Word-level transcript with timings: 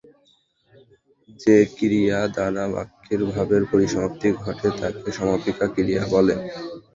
যে 1.39 1.55
ক্রিয়া 1.75 2.19
দ্বারা 2.35 2.63
বাক্যের 2.73 3.21
ভাবের 3.31 3.63
পরিসমাপ্তি 3.71 4.27
ঘটে 4.43 4.69
থাকে 4.79 5.07
সমাপিকা 5.17 5.65
ক্রিয়া 5.75 6.03
বলে। 6.13 6.35